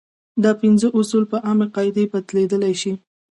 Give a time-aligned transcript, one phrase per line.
[0.43, 2.91] دا پنځه اصول په عامې قاعدې بدلېدلی شي.